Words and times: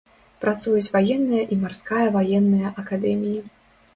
Працуюць 0.45 0.91
ваенная 0.95 1.41
і 1.55 1.59
марская 1.65 2.07
ваенная 2.17 2.71
акадэміі. 2.85 3.39